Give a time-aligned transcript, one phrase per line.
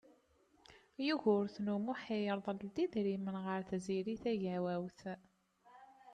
[1.05, 4.99] Yugurten U Muḥ irḍel-d idrimen ɣer Tiziri Tagawawt.